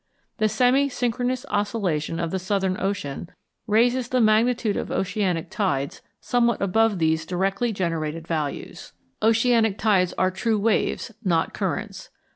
The 0.39 0.49
semi 0.49 0.89
synchronous 0.89 1.45
oscillation 1.51 2.19
of 2.19 2.31
the 2.31 2.39
Southern 2.39 2.75
Ocean 2.81 3.29
raises 3.67 4.07
the 4.09 4.19
magnitude 4.19 4.75
of 4.75 4.89
oceanic 4.91 5.51
tides 5.51 6.01
somewhat 6.19 6.59
above 6.59 6.97
these 6.97 7.23
directly 7.23 7.71
generated 7.71 8.25
values. 8.27 8.93
Oceanic 9.21 9.77
tides 9.77 10.13
are 10.13 10.31
true 10.31 10.57
waves, 10.57 11.13
not 11.23 11.53
currents. 11.53 12.09